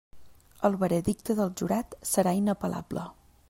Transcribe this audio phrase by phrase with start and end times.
[0.69, 3.09] El veredicte del jurat serà inapel·lable.